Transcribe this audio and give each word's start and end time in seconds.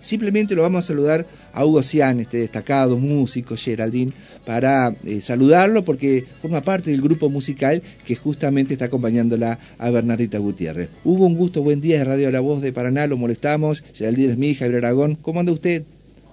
Simplemente 0.00 0.54
lo 0.54 0.62
vamos 0.62 0.84
a 0.84 0.88
saludar 0.88 1.26
a 1.52 1.64
Hugo 1.64 1.82
Cian, 1.82 2.20
este 2.20 2.38
destacado 2.38 2.96
músico, 2.96 3.56
Geraldine, 3.56 4.12
para 4.46 4.94
eh, 5.04 5.20
saludarlo 5.20 5.84
porque 5.84 6.24
forma 6.40 6.60
parte 6.60 6.90
del 6.90 7.02
grupo 7.02 7.28
musical 7.28 7.82
que 8.06 8.16
justamente 8.16 8.74
está 8.74 8.86
acompañándola 8.86 9.58
a 9.78 9.90
Bernardita 9.90 10.38
Gutiérrez. 10.38 10.88
Hugo, 11.04 11.26
un 11.26 11.36
gusto, 11.36 11.62
buen 11.62 11.80
día 11.80 11.98
de 11.98 12.04
Radio 12.04 12.30
La 12.30 12.40
Voz 12.40 12.60
de 12.60 12.72
Paraná, 12.72 13.06
lo 13.06 13.16
molestamos. 13.16 13.82
Geraldine 13.94 14.32
es 14.32 14.38
mi 14.38 14.48
hija, 14.48 14.64
Javier 14.64 14.84
Aragón. 14.84 15.16
¿Cómo 15.20 15.40
anda 15.40 15.52
usted? 15.52 15.84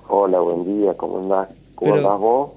Hola, 0.08 0.40
buen 0.40 0.80
día, 0.80 0.94
¿cómo 0.94 1.20
andás? 1.20 1.50
¿Cómo 1.76 1.96
andás 1.96 2.20
vos? 2.20 2.52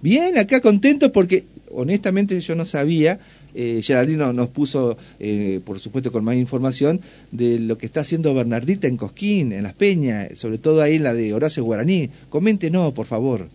Bien, 0.00 0.38
acá 0.38 0.60
contento 0.60 1.12
porque 1.12 1.44
honestamente 1.74 2.40
yo 2.40 2.54
no 2.54 2.64
sabía, 2.64 3.18
eh, 3.54 3.80
Geraldino 3.82 4.32
nos 4.32 4.48
puso, 4.48 4.96
eh, 5.20 5.60
por 5.64 5.78
supuesto, 5.80 6.10
con 6.10 6.24
más 6.24 6.36
información 6.36 7.00
de 7.30 7.58
lo 7.58 7.78
que 7.78 7.86
está 7.86 8.00
haciendo 8.00 8.34
Bernardita 8.34 8.88
en 8.88 8.96
Cosquín, 8.96 9.52
en 9.52 9.62
Las 9.62 9.74
Peñas, 9.74 10.38
sobre 10.38 10.58
todo 10.58 10.82
ahí 10.82 10.96
en 10.96 11.04
la 11.04 11.14
de 11.14 11.32
Horacio 11.34 11.64
Guaraní. 11.64 12.10
Coméntenos, 12.30 12.92
por 12.92 13.06
favor. 13.06 13.48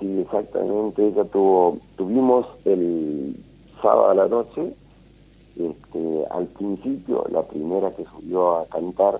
Sí, 0.00 0.06
exactamente, 0.20 1.06
ella 1.06 1.24
tuvo, 1.24 1.78
tuvimos 1.96 2.46
el 2.64 3.34
sábado 3.82 4.10
a 4.10 4.14
la 4.14 4.28
noche, 4.28 4.62
este, 5.56 6.24
al 6.30 6.46
principio, 6.46 7.24
la 7.32 7.42
primera 7.42 7.90
que 7.90 8.04
subió 8.04 8.58
a 8.58 8.66
cantar, 8.66 9.18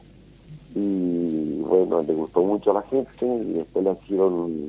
y 0.74 1.60
bueno, 1.62 2.02
le 2.02 2.14
gustó 2.14 2.42
mucho 2.42 2.70
a 2.70 2.74
la 2.74 2.82
gente, 2.82 3.26
y 3.26 3.54
después 3.54 3.84
la 3.84 3.96
hicieron 4.04 4.68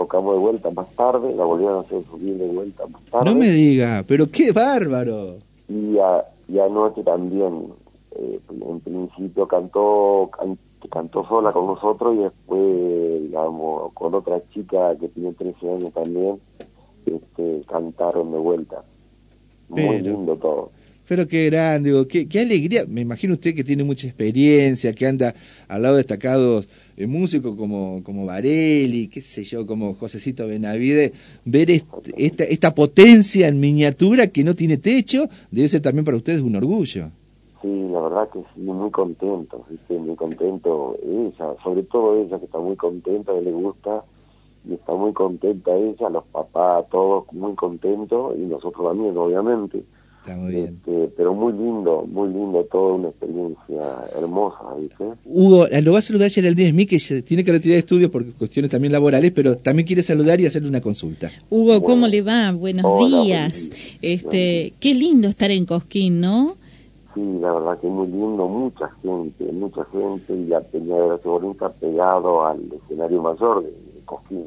tocamos 0.00 0.32
de 0.32 0.38
vuelta 0.38 0.70
más 0.70 0.88
tarde, 0.96 1.34
la 1.36 1.44
volvieron 1.44 1.76
a 1.76 1.80
hacer 1.80 2.02
subir 2.04 2.34
de 2.38 2.48
vuelta 2.48 2.86
más 2.86 3.02
tarde. 3.10 3.26
No 3.26 3.36
me 3.36 3.50
diga, 3.50 4.02
pero 4.08 4.30
qué 4.30 4.50
bárbaro. 4.50 5.36
Y, 5.68 5.98
a, 5.98 6.24
y 6.48 6.58
anoche 6.58 7.02
también, 7.02 7.66
eh, 8.12 8.40
en 8.48 8.80
principio 8.80 9.46
cantó, 9.46 10.30
cantó 10.90 11.26
sola 11.28 11.52
con 11.52 11.66
nosotros 11.66 12.16
y 12.16 12.20
después, 12.20 13.22
digamos, 13.24 13.92
con 13.92 14.14
otra 14.14 14.40
chica 14.54 14.96
que 14.96 15.08
tiene 15.08 15.34
13 15.34 15.70
años 15.70 15.92
también, 15.92 16.40
este, 17.04 17.62
cantaron 17.68 18.32
de 18.32 18.38
vuelta. 18.38 18.82
Muy 19.68 20.00
lindo 20.00 20.34
todo. 20.36 20.70
Pero 21.10 21.26
qué 21.26 21.46
grande, 21.46 21.90
digo, 21.90 22.06
qué, 22.06 22.28
qué 22.28 22.38
alegría. 22.38 22.84
Me 22.86 23.00
imagino 23.00 23.34
usted 23.34 23.52
que 23.52 23.64
tiene 23.64 23.82
mucha 23.82 24.06
experiencia, 24.06 24.92
que 24.92 25.08
anda 25.08 25.34
al 25.66 25.82
lado 25.82 25.96
de 25.96 26.04
destacados 26.04 26.68
eh, 26.96 27.08
músicos 27.08 27.56
como, 27.56 28.00
como 28.04 28.26
Varelli, 28.26 29.08
qué 29.08 29.20
sé 29.20 29.42
yo, 29.42 29.66
como 29.66 29.94
Josecito 29.94 30.46
Benavide, 30.46 31.12
ver 31.44 31.68
esta, 31.72 32.44
esta 32.44 32.72
potencia 32.72 33.48
en 33.48 33.58
miniatura 33.58 34.28
que 34.28 34.44
no 34.44 34.54
tiene 34.54 34.76
techo, 34.76 35.28
debe 35.50 35.66
ser 35.66 35.82
también 35.82 36.04
para 36.04 36.16
ustedes 36.16 36.42
un 36.42 36.54
orgullo. 36.54 37.08
Sí, 37.60 37.88
la 37.90 38.02
verdad 38.02 38.28
que 38.32 38.38
sí, 38.54 38.60
muy 38.60 38.92
contento, 38.92 39.64
¿sí? 39.88 39.94
muy 39.94 40.14
contento 40.14 40.96
ella, 41.04 41.56
sobre 41.64 41.82
todo 41.82 42.22
ella 42.22 42.38
que 42.38 42.44
está 42.44 42.60
muy 42.60 42.76
contenta, 42.76 43.34
que 43.34 43.40
le 43.40 43.50
gusta, 43.50 44.04
y 44.64 44.74
está 44.74 44.94
muy 44.94 45.12
contenta 45.12 45.74
ella, 45.74 46.08
los 46.08 46.24
papás, 46.26 46.88
todos 46.88 47.24
muy 47.32 47.56
contentos, 47.56 48.36
y 48.38 48.42
nosotros 48.42 48.86
también, 48.86 49.16
obviamente. 49.16 49.82
Está 50.20 50.36
muy 50.36 50.52
bien. 50.52 50.80
Este, 50.86 51.12
pero 51.16 51.32
muy 51.32 51.52
lindo, 51.52 52.06
muy 52.06 52.28
lindo, 52.28 52.62
toda 52.70 52.94
una 52.94 53.08
experiencia 53.08 54.04
hermosa, 54.14 54.58
¿viste? 54.78 55.04
Hugo, 55.24 55.66
lo 55.66 55.92
va 55.92 55.98
a 55.98 56.02
saludar 56.02 56.30
Geraldine 56.30 56.70
Smith, 56.72 56.90
que 56.90 57.00
se 57.00 57.22
tiene 57.22 57.42
que 57.42 57.52
retirar 57.52 57.74
de 57.74 57.78
estudios 57.80 58.10
por 58.10 58.24
cuestiones 58.34 58.70
también 58.70 58.92
laborales, 58.92 59.32
pero 59.32 59.56
también 59.56 59.86
quiere 59.86 60.02
saludar 60.02 60.38
y 60.40 60.46
hacerle 60.46 60.68
una 60.68 60.82
consulta. 60.82 61.30
Hugo, 61.48 61.82
¿cómo 61.82 62.06
le 62.06 62.20
va? 62.20 62.52
Buenos 62.52 63.08
días. 63.08 63.70
Este, 64.02 64.74
qué 64.78 64.94
lindo 64.94 65.28
estar 65.28 65.50
en 65.50 65.64
Cosquín, 65.64 66.20
¿no? 66.20 66.56
Sí, 67.14 67.22
la 67.40 67.52
verdad 67.52 67.80
que 67.80 67.88
muy 67.88 68.06
lindo, 68.06 68.46
mucha 68.46 68.88
gente, 69.02 69.44
mucha 69.52 69.84
gente, 69.86 70.34
y 70.34 70.46
la 70.46 70.60
Peña 70.60 70.96
de 70.96 71.08
la 71.08 71.68
pegado 71.80 72.46
al 72.46 72.60
escenario 72.72 73.22
mayor 73.22 73.64
de, 73.64 73.72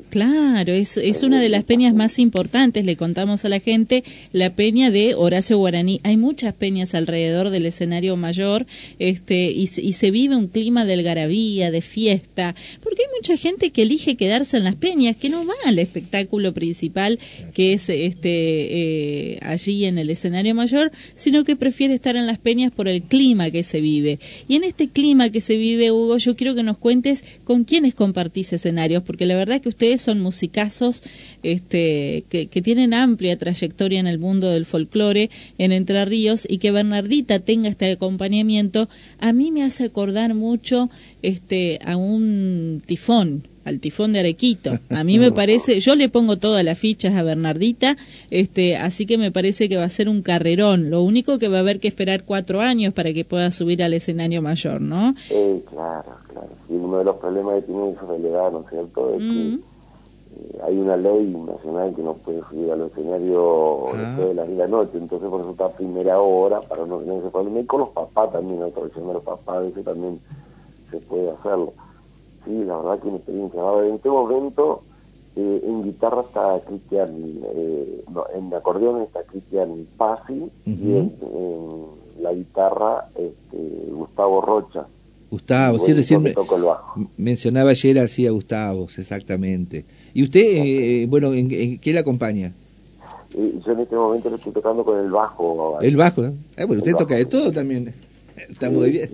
Claro, 0.09 0.73
es, 0.73 0.97
es 0.97 1.23
una 1.23 1.41
de 1.41 1.49
las 1.49 1.63
peñas 1.63 1.93
más 1.93 2.19
importantes, 2.19 2.85
le 2.85 2.95
contamos 2.95 3.45
a 3.45 3.49
la 3.49 3.59
gente, 3.59 4.03
la 4.31 4.51
peña 4.51 4.91
de 4.91 5.15
Horacio 5.15 5.57
Guaraní. 5.57 5.99
Hay 6.03 6.17
muchas 6.17 6.53
peñas 6.53 6.93
alrededor 6.93 7.49
del 7.49 7.65
escenario 7.65 8.15
mayor 8.15 8.65
este, 8.99 9.51
y, 9.51 9.63
y 9.63 9.93
se 9.93 10.11
vive 10.11 10.35
un 10.35 10.47
clima 10.47 10.85
de 10.85 10.93
algarabía, 10.93 11.71
de 11.71 11.81
fiesta, 11.81 12.55
porque 12.81 13.03
hay 13.03 13.19
mucha 13.19 13.37
gente 13.37 13.71
que 13.71 13.83
elige 13.83 14.15
quedarse 14.15 14.57
en 14.57 14.63
las 14.63 14.75
peñas, 14.75 15.15
que 15.15 15.29
no 15.29 15.45
va 15.45 15.53
al 15.65 15.79
espectáculo 15.79 16.53
principal 16.53 17.19
que 17.53 17.73
es 17.73 17.89
este, 17.89 18.29
eh, 18.33 19.39
allí 19.41 19.85
en 19.85 19.97
el 19.97 20.09
escenario 20.09 20.55
mayor, 20.55 20.91
sino 21.15 21.43
que 21.43 21.55
prefiere 21.55 21.93
estar 21.93 22.15
en 22.15 22.27
las 22.27 22.39
peñas 22.39 22.71
por 22.71 22.87
el 22.87 23.01
clima 23.03 23.51
que 23.51 23.63
se 23.63 23.81
vive. 23.81 24.19
Y 24.47 24.55
en 24.55 24.63
este 24.63 24.89
clima 24.89 25.29
que 25.29 25.41
se 25.41 25.55
vive, 25.55 25.91
Hugo, 25.91 26.17
yo 26.17 26.35
quiero 26.35 26.55
que 26.55 26.63
nos 26.63 26.77
cuentes 26.77 27.23
con 27.43 27.63
quiénes 27.63 27.95
compartís 27.95 28.53
escenarios, 28.53 29.03
porque 29.03 29.25
la 29.25 29.35
verdad 29.35 29.52
que 29.59 29.69
ustedes 29.69 30.01
son 30.01 30.19
musicazos 30.19 31.03
este, 31.43 32.23
que, 32.29 32.47
tienen 32.63 32.93
amplia 32.93 33.37
trayectoria 33.37 33.99
en 33.99 34.07
el 34.07 34.19
mundo 34.19 34.49
del 34.49 34.65
folclore 34.65 35.29
en 35.57 35.71
Entre 35.71 36.05
Ríos 36.05 36.47
y 36.49 36.59
que 36.59 36.71
Bernardita 36.71 37.39
tenga 37.39 37.69
este 37.69 37.91
acompañamiento, 37.91 38.87
a 39.19 39.33
mí 39.33 39.51
me 39.51 39.63
hace 39.63 39.85
acordar 39.85 40.33
mucho 40.33 40.89
este, 41.21 41.79
a 41.85 41.97
un 41.97 42.81
tifón, 42.85 43.47
al 43.65 43.79
tifón 43.79 44.13
de 44.13 44.19
Arequito. 44.19 44.79
A 44.89 45.03
mí 45.03 45.19
me 45.19 45.31
parece, 45.33 45.79
yo 45.79 45.95
le 45.95 46.09
pongo 46.09 46.37
todas 46.37 46.63
las 46.63 46.77
fichas 46.77 47.15
a 47.15 47.23
Bernardita, 47.23 47.97
este, 48.29 48.75
así 48.77 49.05
que 49.05 49.17
me 49.17 49.31
parece 49.31 49.69
que 49.69 49.77
va 49.77 49.83
a 49.83 49.89
ser 49.89 50.09
un 50.09 50.21
carrerón. 50.21 50.89
Lo 50.89 51.01
único 51.01 51.39
que 51.39 51.47
va 51.47 51.57
a 51.57 51.61
haber 51.61 51.79
que 51.79 51.87
esperar 51.87 52.23
cuatro 52.23 52.61
años 52.61 52.93
para 52.93 53.13
que 53.13 53.25
pueda 53.25 53.51
subir 53.51 53.83
al 53.83 53.93
escenario 53.93 54.41
mayor, 54.41 54.81
¿no? 54.81 55.15
Sí, 55.27 55.63
claro, 55.69 56.17
claro. 56.33 56.49
Y 56.69 56.75
uno 56.75 56.97
de 56.97 57.03
los 57.05 57.15
problemas 57.17 57.55
que 57.55 57.61
tiene 57.61 57.93
de 57.93 58.31
la 58.31 58.49
¿no 58.49 58.59
es 58.59 58.69
cierto? 58.69 59.09
Es 59.11 59.19
que 59.19 59.23
mm. 59.23 59.59
eh, 60.35 60.61
hay 60.63 60.77
una 60.77 60.97
ley 60.97 61.35
nacional 61.47 61.95
que 61.95 62.01
no 62.01 62.13
puede 62.15 62.41
subir 62.49 62.71
al 62.71 62.81
escenario 62.81 63.87
ah. 63.87 63.97
después 63.97 64.27
de 64.27 64.33
las 64.33 64.47
de 64.47 64.55
la 64.55 64.67
noche, 64.67 64.97
entonces 64.97 65.29
por 65.29 65.41
eso 65.41 65.51
está 65.51 65.65
a 65.65 65.71
primera 65.71 66.19
hora, 66.19 66.61
para 66.61 66.85
no 66.85 66.97
tener 66.97 67.19
ese 67.19 67.29
problema. 67.29 67.59
Y 67.59 67.65
con 67.65 67.81
los 67.81 67.89
papás 67.89 68.31
también, 68.31 68.59
la 68.59 68.67
los 68.67 69.23
papás, 69.23 69.55
a 69.55 69.59
veces 69.59 69.85
también 69.85 70.19
se 70.91 70.97
puede 70.99 71.31
hacerlo 71.31 71.73
sí, 72.45 72.63
la 72.63 72.77
verdad 72.77 72.99
que 72.99 73.07
una 73.07 73.17
experiencia. 73.17 73.61
En 73.83 73.95
este 73.95 74.09
momento, 74.09 74.81
eh, 75.35 75.61
en 75.63 75.83
guitarra 75.83 76.21
está 76.21 76.59
Cristian, 76.65 77.11
eh, 77.55 78.03
en 78.35 78.53
acordeón 78.53 79.01
está 79.01 79.23
Cristian 79.23 79.87
Pasi 79.97 80.49
y 80.65 80.95
en, 80.95 81.13
la 82.19 82.31
guitarra 82.31 83.09
este, 83.15 83.89
Gustavo 83.91 84.41
Rocha. 84.41 84.85
Gustavo, 85.33 85.79
sí, 85.79 85.93
recién 85.93 86.31
mencionaba 87.17 87.71
ayer 87.71 87.97
así 87.97 88.27
a 88.27 88.31
Gustavo, 88.31 88.83
exactamente. 88.83 89.83
¿Y 90.13 90.21
usted, 90.21 90.41
eh, 90.45 91.07
bueno, 91.09 91.33
¿en, 91.33 91.79
qué 91.79 91.91
le 91.91 91.97
acompaña? 91.97 92.53
yo 93.33 93.71
en 93.71 93.79
este 93.79 93.95
momento 93.95 94.29
le 94.29 94.35
estoy 94.35 94.53
tocando 94.53 94.85
con 94.85 94.99
el 94.99 95.09
bajo. 95.09 95.79
¿El 95.81 95.97
bajo? 95.97 96.21
bueno, 96.55 96.73
usted 96.83 96.95
toca 96.95 97.15
de 97.15 97.25
todo 97.25 97.51
también. 97.51 97.91
Está 98.49 98.69
muy 98.69 98.91
bien. 98.91 99.09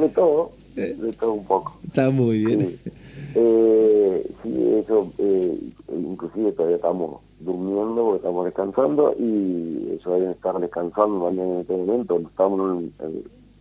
de 0.00 0.08
todo. 0.10 0.52
Eh, 0.76 0.96
de 0.96 1.12
todo 1.14 1.32
un 1.32 1.44
poco. 1.44 1.72
Está 1.84 2.10
muy 2.10 2.44
bien. 2.44 2.60
Sí, 2.60 2.78
eh, 3.34 4.80
eso, 4.84 5.10
eh, 5.18 5.58
inclusive 5.92 6.52
todavía 6.52 6.76
estamos 6.76 7.20
durmiendo 7.40 8.04
porque 8.04 8.16
estamos 8.18 8.44
descansando 8.44 9.16
y 9.18 9.96
eso 9.98 10.12
deben 10.12 10.30
estar 10.30 10.56
descansando 10.60 11.26
también 11.26 11.50
en 11.50 11.60
este 11.62 11.76
momento. 11.76 12.18
Estamos 12.18 12.84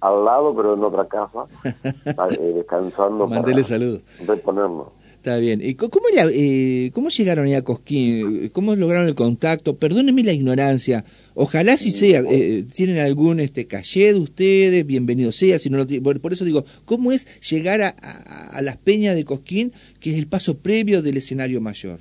al 0.01 0.25
lado, 0.25 0.55
pero 0.55 0.73
en 0.73 0.83
otra 0.83 1.07
casa, 1.07 1.45
eh, 2.31 2.53
descansando. 2.55 3.27
Mandele 3.27 3.63
salud. 3.63 4.01
Reponernos. 4.25 4.87
Está 5.19 5.35
bien. 5.35 5.59
¿Y 5.61 5.75
cómo, 5.75 6.05
eh, 6.15 6.91
cómo 6.93 7.09
llegaron 7.09 7.45
ahí 7.45 7.53
a 7.53 7.61
Cosquín? 7.61 8.49
¿Cómo 8.53 8.73
lograron 8.73 9.09
el 9.09 9.15
contacto? 9.15 9.75
Perdónenme 9.75 10.23
la 10.23 10.31
ignorancia. 10.31 11.03
Ojalá 11.35 11.75
si 11.75 11.91
sea, 11.91 12.21
eh, 12.21 12.63
tienen 12.73 12.99
algún 12.99 13.41
este 13.41 13.67
caché 13.67 14.13
de 14.13 14.19
ustedes, 14.19 14.85
bienvenido 14.85 15.33
sea, 15.33 15.59
si 15.59 15.69
no 15.69 15.77
lo 15.77 15.85
por, 16.21 16.31
eso 16.31 16.45
digo, 16.45 16.63
¿cómo 16.85 17.11
es 17.11 17.27
llegar 17.41 17.81
a, 17.81 17.89
a, 17.89 18.61
las 18.61 18.77
peñas 18.77 19.13
de 19.13 19.25
Cosquín, 19.25 19.73
que 19.99 20.11
es 20.11 20.17
el 20.17 20.27
paso 20.27 20.59
previo 20.59 21.01
del 21.01 21.17
escenario 21.17 21.59
mayor? 21.59 21.99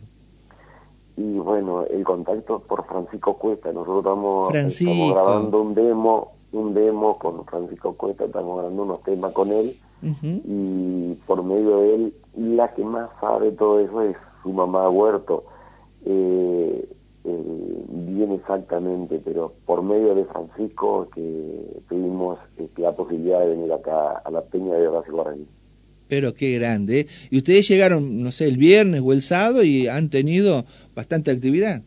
Y 1.17 1.33
bueno, 1.39 1.85
el 1.87 2.05
contacto 2.05 2.61
por 2.61 2.87
Francisco 2.87 3.37
Cuesta. 3.37 3.73
Nosotros 3.73 3.99
estamos, 3.99 4.55
estamos 4.55 5.13
grabando 5.13 5.63
un 5.63 5.75
demo, 5.75 6.38
un 6.53 6.75
demo 6.75 7.19
con 7.19 7.45
Francisco 7.45 7.95
Cuesta, 7.95 8.25
estamos 8.25 8.57
grabando 8.57 8.83
unos 8.83 9.03
temas 9.03 9.33
con 9.33 9.53
él 9.53 9.77
y 10.03 11.15
por 11.27 11.43
medio 11.43 11.81
de 11.81 11.95
él, 11.95 12.15
la 12.37 12.73
que 12.75 12.85
más 12.85 13.11
sabe 13.21 13.51
todo 13.53 13.81
eso 13.81 14.03
es 14.03 14.17
su 14.43 14.53
mamá 14.53 14.89
Huerto. 14.89 15.45
Eh, 16.07 16.89
eh, 17.25 17.85
bien 17.89 18.33
exactamente, 18.33 19.21
pero 19.25 19.53
por 19.67 19.83
medio 19.83 20.15
de 20.15 20.25
Francisco 20.27 21.09
que 21.13 21.83
tuvimos 21.89 22.39
este, 22.57 22.83
la 22.83 22.93
posibilidad 22.93 23.41
de 23.41 23.49
venir 23.49 23.73
acá 23.73 24.19
a 24.25 24.31
la 24.31 24.43
Peña 24.43 24.75
de 24.75 24.87
Horacio 24.87 25.13
Guaraní. 25.13 25.47
Pero 26.07 26.33
qué 26.33 26.59
grande. 26.59 27.01
¿eh? 27.01 27.07
¿Y 27.31 27.39
ustedes 27.39 27.69
llegaron, 27.69 28.23
no 28.23 28.33
sé, 28.33 28.47
el 28.47 28.57
viernes 28.57 29.03
o 29.05 29.13
el 29.13 29.23
sábado 29.23 29.63
y 29.63 29.89
han 29.89 30.09
tenido 30.09 30.65
bastante 30.95 31.31
actividad? 31.31 31.83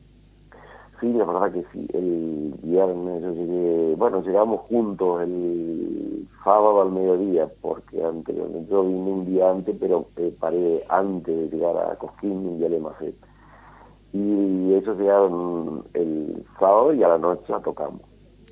Sí, 1.02 1.12
la 1.14 1.26
verdad 1.26 1.52
que 1.52 1.66
sí. 1.74 1.88
El 1.94 2.54
viernes 2.62 3.24
yo 3.24 3.34
llegué, 3.34 3.96
bueno, 3.96 4.22
llegamos 4.22 4.62
juntos 4.62 5.24
el 5.24 6.28
sábado 6.44 6.84
al 6.84 6.92
mediodía, 6.92 7.50
porque 7.60 8.04
anteriormente 8.04 8.70
yo 8.70 8.84
vine 8.84 9.12
un 9.12 9.26
día 9.26 9.50
antes, 9.50 9.76
pero 9.80 10.08
eh, 10.18 10.32
paré 10.40 10.84
antes 10.90 11.36
de 11.36 11.58
llegar 11.58 11.76
a 11.76 11.96
Cosquín 11.96 12.60
y 12.62 12.66
a 12.66 12.70
Lemacet. 12.70 13.16
Y 14.14 14.74
ellos 14.74 14.96
llegaron 15.00 15.86
el 15.96 16.46
sábado 16.60 16.94
y 16.94 17.02
a 17.02 17.08
la 17.08 17.18
noche 17.18 17.52
tocamos. 17.64 18.02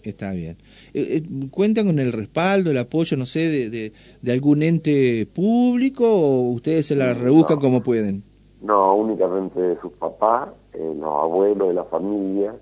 Está 0.02 0.32
bien. 0.32 0.58
Eh, 0.94 1.22
eh, 1.22 1.48
¿Cuentan 1.52 1.86
con 1.86 2.00
el 2.00 2.12
respaldo, 2.12 2.72
el 2.72 2.78
apoyo, 2.80 3.16
no 3.16 3.28
sé, 3.28 3.42
de, 3.70 3.94
de, 4.22 4.32
algún 4.32 4.64
ente 4.64 5.28
público 5.28 6.06
o 6.10 6.50
ustedes 6.50 6.88
se 6.88 6.96
la 6.96 7.14
rebuscan 7.14 7.60
como 7.60 7.84
pueden? 7.84 8.24
No, 8.62 8.96
únicamente 8.96 9.60
de 9.60 9.80
sus 9.80 9.94
papás, 9.94 10.50
eh, 10.74 10.94
los 10.96 11.14
abuelos 11.14 11.70
de 11.70 11.74
la 11.74 11.86
familia, 11.86 12.54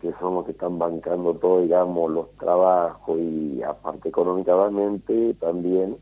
que 0.00 0.12
son 0.20 0.34
los 0.34 0.44
que 0.44 0.52
están 0.52 0.78
bancando 0.78 1.34
todo, 1.34 1.62
digamos, 1.62 2.10
los 2.10 2.30
trabajos 2.32 3.18
y 3.18 3.62
aparte 3.62 4.08
económicamente 4.08 5.34
también, 5.34 5.96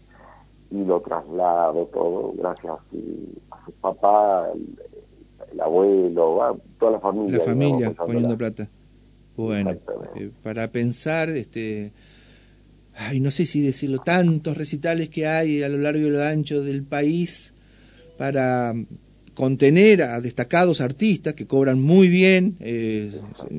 y 0.70 0.84
lo 0.84 1.00
traslado 1.00 1.87
todo 1.87 2.32
gracias 2.37 2.75
a 2.75 3.64
sus 3.64 3.75
papás, 3.81 4.50
el, 5.52 5.60
abuelo, 5.60 6.58
toda 6.78 6.93
la 6.93 7.00
familia. 7.00 7.38
La 7.38 7.44
familia 7.44 7.93
poniendo 7.93 8.36
plata. 8.36 8.69
Bueno, 9.36 9.70
eh, 10.16 10.31
para 10.43 10.69
pensar, 10.69 11.31
este, 11.31 11.93
ay, 12.94 13.20
no 13.20 13.31
sé 13.31 13.46
si 13.46 13.62
decirlo, 13.62 14.00
tantos 14.00 14.56
recitales 14.56 15.08
que 15.08 15.26
hay 15.26 15.62
a 15.62 15.69
lo 15.69 15.78
largo 15.78 16.00
y 16.00 16.10
lo 16.10 16.22
ancho 16.22 16.62
del 16.62 16.82
país 16.84 17.54
para 18.19 18.75
contener 19.40 20.02
a 20.02 20.20
destacados 20.20 20.82
artistas 20.82 21.32
que 21.32 21.46
cobran 21.46 21.81
muy 21.81 22.08
bien, 22.08 22.56
eh, 22.60 23.10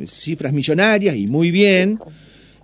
cifras 0.05 0.53
millonarias 0.53 1.15
y 1.15 1.25
muy 1.25 1.49
bien, 1.49 1.97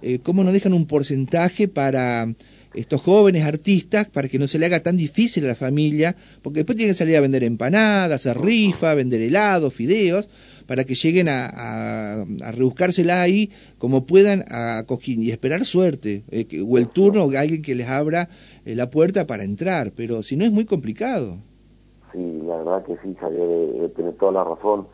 eh, 0.04 0.20
¿cómo 0.22 0.44
no 0.44 0.52
dejan 0.52 0.72
un 0.72 0.86
porcentaje 0.86 1.68
para 1.68 2.32
estos 2.76 3.02
jóvenes 3.02 3.44
artistas 3.44 4.06
para 4.06 4.28
que 4.28 4.38
no 4.38 4.48
se 4.48 4.60
le 4.60 4.68
haga 4.68 4.82
tan 4.82 4.98
difícil 4.98 5.46
a 5.46 5.48
la 5.48 5.56
familia? 5.56 6.16
Porque 6.44 6.60
después 6.60 6.76
tienen 6.76 6.94
que 6.94 7.00
salir 7.00 7.18
a 7.18 7.22
vender 7.22 7.44
empanadas, 7.44 8.22
hacer 8.22 8.40
rifa, 8.40 8.94
vender 8.94 9.24
helados, 9.24 9.74
fideos, 9.74 10.30
para 10.68 10.84
que 10.84 10.94
lleguen 10.94 11.28
a, 11.28 11.48
a, 11.48 12.52
rebuscársela 12.52 13.24
ahí 13.24 13.50
como 13.80 14.06
puedan 14.06 14.46
a 14.48 14.84
Coquín 14.86 15.24
y 15.24 15.32
esperar 15.32 15.66
suerte, 15.66 16.22
eh, 16.30 16.46
o 16.64 16.78
el 16.78 16.90
turno 16.90 17.24
o 17.24 17.36
alguien 17.36 17.64
que 17.64 17.74
les 17.74 17.88
abra 17.88 18.30
la 18.64 18.92
puerta 18.92 19.26
para 19.26 19.44
entrar, 19.44 19.92
pero 19.96 20.22
si 20.22 20.36
no 20.36 20.46
es 20.46 20.52
muy 20.52 20.66
complicado 20.66 21.40
sí, 22.12 22.42
la 22.46 22.58
verdad 22.58 22.84
que 22.86 22.98
sí, 22.98 23.16
Javier, 23.20 23.48
de, 23.48 23.90
tener 23.90 24.14
toda 24.16 24.32
la 24.32 24.44
razón. 24.44 24.88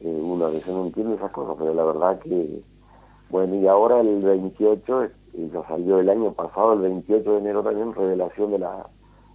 Eh, 0.00 0.08
una 0.08 0.46
vez 0.46 0.66
no 0.66 0.86
entiende 0.86 1.16
esas 1.16 1.32
cosas, 1.32 1.56
pero 1.58 1.74
la 1.74 1.84
verdad 1.84 2.18
que, 2.20 2.62
bueno, 3.30 3.56
y 3.56 3.66
ahora 3.66 4.00
el 4.00 4.22
28, 4.22 5.08
y 5.34 5.50
ya 5.50 5.66
salió 5.66 5.98
el 5.98 6.08
año 6.08 6.32
pasado, 6.32 6.74
el 6.74 6.80
28 6.80 7.32
de 7.32 7.38
enero 7.38 7.62
también, 7.62 7.94
revelación 7.94 8.52
de 8.52 8.58
la 8.60 8.86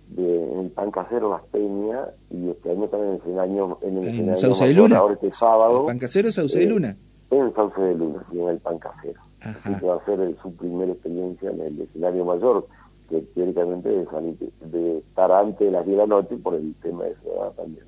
de, 0.09 0.61
el 0.61 0.69
pan 0.71 0.91
casero 0.91 1.29
Las 1.29 1.43
Peñas, 1.43 2.09
y 2.29 2.49
este 2.49 2.71
año 2.71 2.87
también 2.87 3.21
en 3.25 3.31
el 3.33 3.39
año 3.39 3.77
en 3.81 3.97
el 3.97 4.29
¿En 4.29 4.37
Sauce 4.37 4.67
de 4.67 4.73
Luna? 4.73 4.97
ahora 4.97 5.13
este 5.15 5.31
sábado. 5.31 5.81
¿El 5.81 5.85
pan 5.87 5.99
casero 5.99 6.29
es 6.29 6.35
Sauce 6.35 6.57
de 6.57 6.65
eh, 6.65 6.69
Luna? 6.69 6.97
En 7.31 7.53
Sauce 7.53 7.81
de 7.81 7.95
Luna, 7.95 8.25
y 8.31 8.39
en 8.39 8.47
el 8.49 8.59
pan 8.59 8.79
casero. 8.79 9.21
Así 9.41 9.75
que 9.79 9.85
va 9.85 9.95
a 9.95 10.05
ser 10.05 10.35
su 10.41 10.55
primera 10.55 10.91
experiencia 10.91 11.51
en 11.51 11.59
el 11.59 11.81
escenario 11.81 12.23
mayor 12.23 12.65
que 13.13 13.25
teóricamente 13.33 13.89
de, 13.89 14.97
estar 14.97 15.31
antes 15.31 15.59
de 15.59 15.71
las 15.71 15.85
10 15.85 15.97
de 15.97 16.03
la 16.03 16.07
noche 16.07 16.35
por 16.37 16.55
el 16.55 16.73
tema 16.81 17.03
de 17.03 17.11
edad 17.11 17.51
también. 17.55 17.85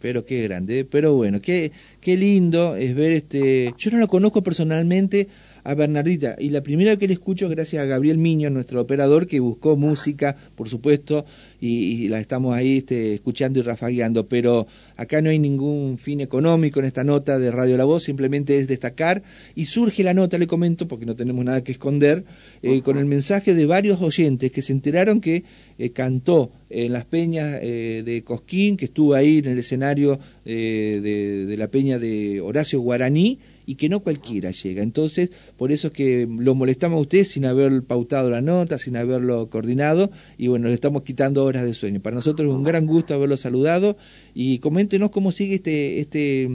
Pero 0.00 0.24
qué 0.24 0.44
grande, 0.44 0.84
pero 0.84 1.14
bueno, 1.14 1.40
qué, 1.40 1.72
qué 2.00 2.16
lindo 2.16 2.76
es 2.76 2.94
ver 2.94 3.12
este... 3.12 3.74
Yo 3.76 3.90
no 3.90 3.98
lo 3.98 4.06
conozco 4.06 4.42
personalmente, 4.42 5.26
a 5.68 5.74
Bernardita. 5.74 6.34
Y 6.38 6.48
la 6.48 6.62
primera 6.62 6.96
que 6.96 7.06
le 7.06 7.12
escucho 7.12 7.46
gracias 7.50 7.82
a 7.82 7.86
Gabriel 7.86 8.16
Miño, 8.16 8.48
nuestro 8.48 8.80
operador, 8.80 9.26
que 9.26 9.38
buscó 9.38 9.76
música, 9.76 10.34
por 10.54 10.66
supuesto, 10.66 11.26
y, 11.60 12.08
la 12.08 12.20
estamos 12.20 12.54
ahí 12.54 12.78
este, 12.78 13.12
escuchando 13.12 13.58
y 13.58 13.62
rafagueando. 13.62 14.26
Pero 14.28 14.66
acá 14.96 15.20
no 15.20 15.28
hay 15.28 15.38
ningún 15.38 15.98
fin 15.98 16.22
económico 16.22 16.80
en 16.80 16.86
esta 16.86 17.04
nota 17.04 17.38
de 17.38 17.50
Radio 17.50 17.76
La 17.76 17.84
Voz, 17.84 18.04
simplemente 18.04 18.58
es 18.58 18.66
destacar. 18.66 19.22
Y 19.54 19.66
surge 19.66 20.02
la 20.02 20.14
nota, 20.14 20.38
le 20.38 20.46
comento, 20.46 20.88
porque 20.88 21.04
no 21.04 21.14
tenemos 21.14 21.44
nada 21.44 21.62
que 21.62 21.72
esconder, 21.72 22.24
eh, 22.62 22.80
con 22.80 22.96
el 22.96 23.04
mensaje 23.04 23.52
de 23.52 23.66
varios 23.66 24.00
oyentes 24.00 24.50
que 24.50 24.62
se 24.62 24.72
enteraron 24.72 25.20
que 25.20 25.44
eh, 25.78 25.90
cantó 25.90 26.50
en 26.70 26.94
las 26.94 27.04
peñas 27.04 27.58
eh, 27.60 28.02
de 28.06 28.22
Cosquín, 28.24 28.78
que 28.78 28.86
estuvo 28.86 29.12
ahí 29.12 29.38
en 29.38 29.48
el 29.48 29.58
escenario 29.58 30.18
de, 30.46 31.44
de 31.46 31.56
la 31.58 31.68
peña 31.68 31.98
de 31.98 32.40
Horacio 32.40 32.80
Guaraní, 32.80 33.38
y 33.68 33.74
que 33.74 33.90
no 33.90 34.00
cualquiera 34.00 34.50
llega. 34.50 34.82
Entonces, 34.82 35.30
por 35.58 35.72
eso 35.72 35.88
es 35.88 35.92
que 35.92 36.26
lo 36.26 36.54
molestamos 36.54 36.96
a 36.96 37.00
usted 37.02 37.24
sin 37.24 37.44
haber 37.44 37.82
pautado 37.84 38.30
la 38.30 38.40
nota, 38.40 38.78
sin 38.78 38.96
haberlo 38.96 39.50
coordinado, 39.50 40.08
y 40.38 40.48
bueno, 40.48 40.68
le 40.68 40.74
estamos 40.74 41.02
quitando 41.02 41.44
horas 41.44 41.66
de 41.66 41.74
sueño. 41.74 42.00
Para 42.00 42.16
nosotros 42.16 42.48
es 42.48 42.56
un 42.56 42.64
gran 42.64 42.86
gusto 42.86 43.12
haberlo 43.12 43.36
saludado, 43.36 43.98
y 44.32 44.60
coméntenos 44.60 45.10
cómo 45.10 45.32
sigue 45.32 45.56
este, 45.56 46.00
este, 46.00 46.48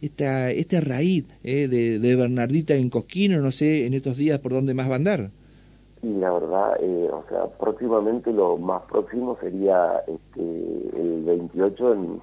esta, 0.00 0.52
este 0.52 0.80
raíz 0.80 1.24
eh, 1.42 1.66
de, 1.66 2.14
Bernardita 2.14 2.74
en 2.74 2.88
Cosquino, 2.88 3.40
no 3.40 3.50
sé, 3.50 3.86
en 3.86 3.94
estos 3.94 4.16
días 4.16 4.38
por 4.38 4.52
dónde 4.52 4.74
más 4.74 4.88
va 4.88 4.92
a 4.92 4.96
andar. 4.96 5.30
Sí, 6.02 6.14
la 6.20 6.34
verdad, 6.34 6.76
eh, 6.80 7.08
o 7.10 7.24
sea, 7.28 7.48
próximamente 7.58 8.32
lo 8.32 8.58
más 8.58 8.82
próximo 8.82 9.36
sería 9.40 10.04
este, 10.06 10.40
el 10.40 11.24
28 11.24 11.94
en 11.94 12.20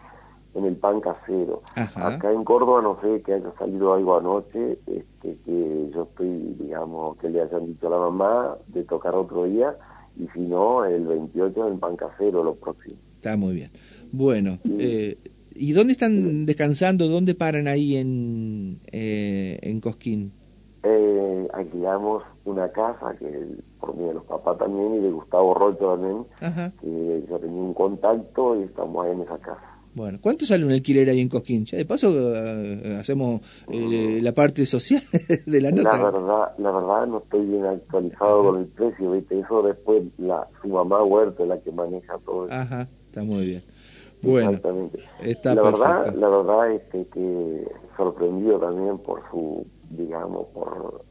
en 0.54 0.66
el 0.66 0.76
pan 0.76 1.00
casero. 1.02 1.62
Acá 1.76 2.32
en 2.32 2.44
Córdoba 2.44 2.82
no 2.82 3.00
sé 3.02 3.22
que 3.22 3.34
haya 3.34 3.52
salido 3.58 3.94
algo 3.94 4.18
anoche, 4.18 4.80
este, 4.88 5.38
que 5.46 5.90
yo 5.94 6.04
estoy, 6.04 6.56
digamos, 6.60 7.18
que 7.18 7.30
le 7.30 7.42
hayan 7.42 7.68
dicho 7.68 7.88
a 7.88 7.92
la 7.92 7.98
mamá 7.98 8.58
de 8.68 8.84
tocar 8.84 9.16
otro 9.16 9.46
día, 9.46 9.76
y 10.18 10.28
si 10.34 10.42
no, 10.42 10.84
el 10.86 11.06
28 11.06 11.68
en 11.68 11.74
el 11.74 11.80
pan 11.80 11.96
casero, 11.96 12.44
lo 12.44 12.56
próximo. 12.56 12.96
Está 13.16 13.38
muy 13.38 13.54
bien. 13.54 13.72
Bueno, 14.12 14.58
eh, 14.66 15.18
¿y 15.54 15.72
dónde 15.74 15.94
están 15.94 16.46
descansando? 16.46 17.08
¿Dónde 17.08 17.36
paran 17.36 17.68
ahí 17.68 17.96
en, 17.96 18.80
eh, 18.92 19.60
en 19.62 19.80
Cosquín? 19.80 20.34
Eh, 20.84 21.48
alquilamos 21.54 22.24
una 22.46 22.70
casa 22.70 23.16
que 23.20 23.30
por 23.80 23.96
mí 23.96 24.06
de 24.06 24.16
los 24.16 24.24
papás 24.24 24.58
también 24.58 24.96
y 24.96 25.00
de 25.00 25.12
Gustavo 25.12 25.54
Rocho 25.54 25.96
también, 25.96 26.26
que 26.82 27.24
yo 27.30 27.38
tenía 27.38 27.62
un 27.62 27.74
contacto 27.74 28.60
y 28.60 28.64
estamos 28.64 29.06
ahí 29.06 29.12
en 29.12 29.22
esa 29.22 29.38
casa. 29.38 29.71
Bueno, 29.94 30.20
¿cuánto 30.22 30.46
sale 30.46 30.66
un 30.66 30.72
alquiler 30.72 31.10
ahí 31.10 31.20
en 31.20 31.28
Cosquín? 31.28 31.66
Ya 31.66 31.78
de 31.78 31.86
paso 31.86 32.14
eh, 32.16 32.98
hacemos 33.00 33.42
eh, 33.70 34.20
la 34.22 34.32
parte 34.32 34.66
social 34.66 35.02
de 35.46 35.62
la 35.62 35.72
nota. 35.72 35.98
La 35.98 36.12
verdad, 36.12 36.54
la 36.58 36.72
verdad 36.72 37.08
no 37.08 37.18
estoy 37.18 37.46
bien 37.46 37.66
actualizado 37.66 38.44
con 38.44 38.62
el 38.62 38.68
precio, 38.68 39.12
¿viste? 39.12 39.40
Eso 39.40 39.62
después 39.62 40.04
la, 40.18 40.48
su 40.62 40.70
mamá 40.70 41.04
Huerta 41.04 41.46
la 41.46 41.60
que 41.60 41.72
maneja 41.72 42.18
todo 42.26 42.46
eso. 42.46 42.56
Ajá, 42.56 42.88
está 43.04 43.24
muy 43.24 43.46
bien. 43.46 43.64
Bueno, 44.22 44.60
está 45.24 45.56
la 45.56 45.64
verdad, 45.64 46.14
la 46.14 46.30
verdad 46.30 46.72
es 46.72 46.84
que, 47.08 47.68
sorprendido 47.98 48.60
también 48.60 49.00
por 49.00 49.22
su, 49.32 49.66
digamos, 49.90 50.46
por 50.54 51.04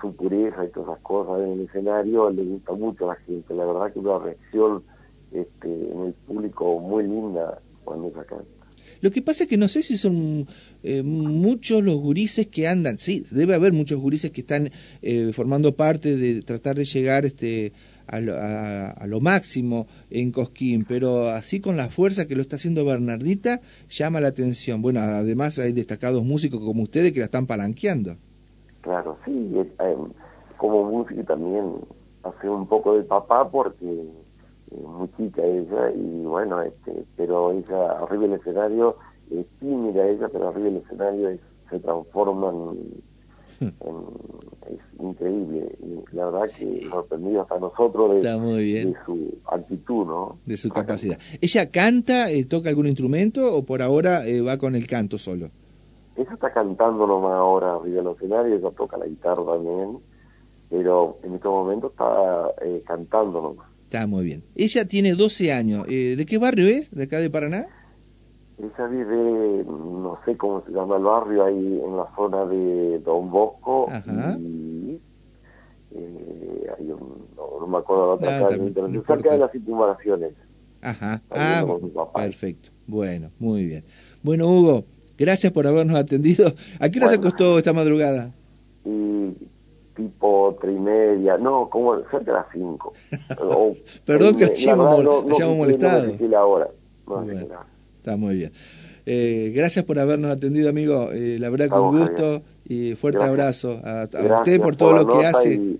su 0.00 0.16
pureza 0.16 0.64
y 0.64 0.68
todas 0.70 0.88
esas 0.88 1.02
cosas 1.02 1.44
en 1.44 1.52
el 1.52 1.60
escenario, 1.60 2.30
le 2.30 2.44
gusta 2.44 2.72
mucho 2.72 3.04
a 3.04 3.14
la 3.14 3.20
gente. 3.20 3.54
La 3.54 3.66
verdad 3.66 3.92
que 3.92 3.98
una 3.98 4.18
reacción 4.18 4.82
este, 5.32 5.68
en 5.68 6.06
el 6.06 6.12
público 6.14 6.80
muy 6.80 7.04
linda 7.04 7.60
lo 9.00 9.10
que 9.10 9.22
pasa 9.22 9.44
es 9.44 9.50
que 9.50 9.56
no 9.56 9.68
sé 9.68 9.82
si 9.82 9.96
son 9.96 10.46
eh, 10.82 11.02
muchos 11.02 11.82
los 11.82 11.96
gurises 11.96 12.46
que 12.46 12.66
andan, 12.66 12.98
sí, 12.98 13.24
debe 13.30 13.54
haber 13.54 13.72
muchos 13.72 14.00
gurises 14.00 14.30
que 14.30 14.40
están 14.40 14.70
eh, 15.02 15.32
formando 15.34 15.76
parte 15.76 16.16
de 16.16 16.42
tratar 16.42 16.76
de 16.76 16.84
llegar 16.84 17.24
este 17.24 17.72
a 18.08 19.06
lo, 19.08 19.20
máximo 19.20 19.88
en 20.10 20.30
Cosquín, 20.30 20.84
pero 20.88 21.28
así 21.28 21.60
con 21.60 21.76
la 21.76 21.88
fuerza 21.88 22.26
que 22.26 22.36
lo 22.36 22.42
está 22.42 22.54
haciendo 22.54 22.84
Bernardita, 22.84 23.60
llama 23.88 24.20
la 24.20 24.28
atención. 24.28 24.80
Bueno, 24.80 25.00
además 25.00 25.58
hay 25.58 25.72
destacados 25.72 26.22
músicos 26.24 26.60
como 26.60 26.84
ustedes 26.84 27.12
que 27.12 27.18
la 27.18 27.24
están 27.24 27.46
palanqueando. 27.46 28.16
Claro, 28.82 29.18
sí, 29.24 29.50
eh, 29.56 29.96
como 30.56 30.84
músico 30.84 31.24
también 31.24 31.64
hace 32.22 32.48
un 32.48 32.68
poco 32.68 32.96
de 32.96 33.02
papá 33.02 33.50
porque 33.50 34.06
muy 34.70 35.08
chica 35.16 35.42
ella 35.42 35.90
y 35.94 36.24
bueno 36.24 36.62
este 36.62 37.04
pero 37.16 37.52
ella 37.52 37.92
arriba 38.00 38.22
del 38.22 38.32
escenario 38.34 38.96
es 39.30 39.46
tímida 39.60 40.06
ella 40.06 40.28
pero 40.32 40.48
arriba 40.48 40.66
del 40.66 40.76
escenario 40.78 41.38
se 41.70 41.78
transforma 41.80 42.50
en, 42.50 43.02
es 43.60 45.00
increíble. 45.00 45.76
Y 45.80 46.14
la 46.14 46.26
verdad 46.26 46.50
que 46.56 46.86
sorprendido 46.90 47.42
hasta 47.42 47.58
nosotros 47.58 48.22
de, 48.22 48.94
su 49.04 49.38
actitud 49.46 50.06
no 50.06 50.38
de 50.44 50.56
su 50.56 50.68
capacidad. 50.68 51.18
Ella 51.40 51.70
canta 51.70 52.30
eh, 52.30 52.44
toca 52.44 52.68
algún 52.68 52.86
instrumento 52.86 53.54
o 53.54 53.64
por 53.64 53.82
ahora 53.82 54.26
eh, 54.26 54.40
va 54.40 54.58
con 54.58 54.74
el 54.74 54.86
canto 54.86 55.18
solo 55.18 55.50
ella 56.16 56.32
está 56.32 56.50
cantando 56.52 57.06
nomás 57.06 57.32
ahora 57.32 57.74
arriba 57.74 58.02
del 58.02 58.14
escenario 58.14 58.54
ella 58.56 58.70
toca 58.70 58.96
la 58.96 59.06
guitarra 59.06 59.44
también 59.44 59.98
pero 60.70 61.18
en 61.22 61.34
este 61.34 61.48
momento 61.48 61.88
está 61.88 62.50
eh, 62.62 62.82
cantando 62.86 63.40
nomás 63.40 63.66
Está 63.86 64.08
muy 64.08 64.24
bien. 64.24 64.42
Ella 64.56 64.84
tiene 64.84 65.14
12 65.14 65.52
años. 65.52 65.86
Eh, 65.88 66.16
¿De 66.16 66.26
qué 66.26 66.38
barrio 66.38 66.66
es? 66.66 66.90
¿De 66.90 67.04
acá 67.04 67.20
de 67.20 67.30
Paraná? 67.30 67.68
Ella 68.58 68.86
vive, 68.88 69.64
no 69.64 70.18
sé 70.24 70.36
cómo 70.36 70.64
se 70.66 70.72
llama 70.72 70.96
el 70.96 71.04
barrio, 71.04 71.44
ahí 71.44 71.80
en 71.84 71.96
la 71.96 72.08
zona 72.16 72.46
de 72.46 72.98
Don 73.00 73.30
Bosco 73.30 73.88
y 74.40 74.98
eh, 75.94 76.66
hay 76.76 76.90
un, 76.90 77.28
no, 77.36 77.66
me 77.66 77.78
acuerdo 77.78 78.06
la 78.06 78.14
otra 78.14 78.40
no, 78.40 78.48
calle, 78.48 78.88
no 78.88 79.02
cerca 79.04 79.32
de 79.32 79.38
las 79.38 79.52
circunvalaciones. 79.52 80.32
Ajá, 80.82 81.22
ah, 81.30 81.64
perfecto, 82.14 82.70
bueno, 82.86 83.30
muy 83.38 83.66
bien. 83.66 83.84
Bueno, 84.22 84.48
Hugo, 84.48 84.84
gracias 85.16 85.52
por 85.52 85.66
habernos 85.66 85.96
atendido. 85.96 86.52
¿A 86.80 86.88
qué 86.88 86.98
hora 86.98 87.08
se 87.08 87.16
acostó 87.16 87.58
esta 87.58 87.72
madrugada? 87.72 88.32
Y 88.84 89.34
tipo 89.96 90.56
tres 90.60 90.76
y 90.76 90.80
media, 90.80 91.38
no, 91.38 91.68
como 91.68 91.96
cerca 92.10 92.18
de 92.18 92.32
las 92.32 92.46
cinco. 92.52 92.92
Perdón 94.04 94.36
que 94.36 94.44
hayamos, 94.44 95.02
no, 95.02 95.22
no, 95.22 95.54
molestado. 95.54 96.06
No 96.06 97.24
está 97.98 98.16
muy 98.16 98.36
bien. 98.36 98.52
Eh, 99.04 99.52
gracias 99.54 99.84
por 99.84 99.98
habernos 99.98 100.30
atendido, 100.30 100.68
amigo. 100.68 101.10
Eh, 101.12 101.38
la 101.38 101.48
verdad, 101.48 101.68
con 101.68 101.96
gusto 101.96 102.42
y 102.68 102.94
fuerte 102.94 103.22
abrazo 103.22 103.80
a, 103.84 104.08
usted 104.40 104.60
por 104.60 104.76
todo 104.76 104.92
lo 104.92 105.06
que 105.06 105.26
hace. 105.26 105.78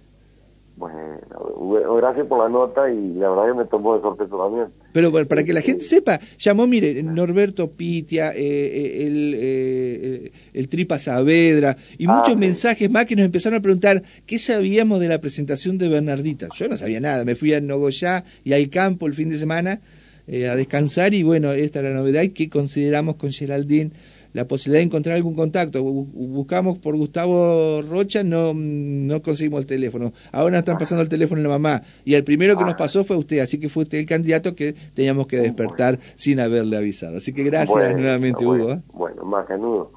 Bueno, 0.76 1.94
gracias 1.96 2.26
por 2.26 2.38
la 2.38 2.50
nota 2.50 2.90
y 2.90 3.14
la 3.14 3.30
verdad 3.30 3.46
que 3.46 3.58
me 3.60 3.64
tomó 3.64 3.96
de 3.96 4.02
sorpresa 4.02 4.36
también. 4.36 4.66
Pero 4.92 5.10
para 5.10 5.42
que 5.42 5.54
la 5.54 5.62
gente 5.62 5.84
sepa, 5.84 6.20
llamó, 6.38 6.66
mire, 6.66 7.02
Norberto 7.02 7.70
Pitia, 7.70 8.32
eh, 8.32 8.36
eh 8.36 9.06
el, 9.06 9.34
eh, 9.36 10.32
el 10.52 10.68
Tripa 10.68 10.98
Saavedra 10.98 11.76
y 11.96 12.06
ah, 12.06 12.16
muchos 12.16 12.36
mensajes 12.36 12.90
más 12.90 13.06
que 13.06 13.16
nos 13.16 13.24
empezaron 13.24 13.58
a 13.58 13.62
preguntar 13.62 14.02
qué 14.26 14.38
sabíamos 14.38 15.00
de 15.00 15.08
la 15.08 15.18
presentación 15.18 15.78
de 15.78 15.88
Bernardita. 15.88 16.48
Yo 16.54 16.68
no 16.68 16.76
sabía 16.76 17.00
nada, 17.00 17.24
me 17.24 17.36
fui 17.36 17.54
a 17.54 17.60
Nogoyá 17.60 18.24
y 18.44 18.52
al 18.52 18.68
campo 18.68 19.06
el 19.06 19.14
fin 19.14 19.30
de 19.30 19.38
semana 19.38 19.80
eh, 20.28 20.48
a 20.48 20.56
descansar 20.56 21.14
y 21.14 21.22
bueno, 21.22 21.52
esta 21.52 21.78
es 21.78 21.84
la 21.84 21.92
novedad 21.92 22.22
que 22.34 22.50
consideramos 22.50 23.16
con 23.16 23.32
Geraldine 23.32 23.92
la 24.36 24.46
posibilidad 24.46 24.80
de 24.80 24.84
encontrar 24.84 25.16
algún 25.16 25.34
contacto. 25.34 25.82
Buscamos 25.82 26.76
por 26.76 26.94
Gustavo 26.94 27.80
Rocha, 27.80 28.22
no, 28.22 28.52
no 28.54 29.22
conseguimos 29.22 29.60
el 29.60 29.66
teléfono. 29.66 30.12
Ahora 30.30 30.58
están 30.58 30.76
pasando 30.76 31.00
el 31.00 31.08
teléfono 31.08 31.40
la 31.40 31.48
mamá. 31.48 31.82
Y 32.04 32.12
el 32.12 32.22
primero 32.22 32.54
que 32.58 32.64
nos 32.64 32.74
pasó 32.74 33.02
fue 33.02 33.16
usted, 33.16 33.38
así 33.38 33.58
que 33.58 33.70
fue 33.70 33.84
usted 33.84 33.96
el 33.96 34.04
candidato 34.04 34.54
que 34.54 34.74
teníamos 34.92 35.26
que 35.26 35.38
despertar 35.38 35.98
sin 36.16 36.38
haberle 36.38 36.76
avisado. 36.76 37.16
Así 37.16 37.32
que 37.32 37.44
gracias 37.44 37.96
nuevamente, 37.96 38.44
Hugo. 38.44 38.72
¿eh? 38.72 38.82
Bueno, 38.92 39.24
más 39.24 39.46
canudo. 39.46 39.90